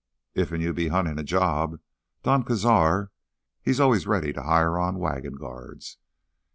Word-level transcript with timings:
"Iffen 0.35 0.61
you 0.61 0.73
be 0.73 0.87
huntin' 0.87 1.19
a 1.19 1.23
job—Don 1.23 2.43
Cazar, 2.43 3.11
he's 3.61 3.79
always 3.79 4.07
ready 4.07 4.33
to 4.33 4.41
hire 4.41 4.79
on 4.79 4.97
wagon 4.97 5.35
guards. 5.35 5.99